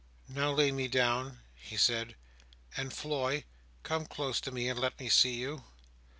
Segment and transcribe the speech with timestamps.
[0.27, 2.15] "Now lay me down," he said,
[2.75, 3.45] "and, Floy,
[3.83, 5.63] come close to me, and let me see you!"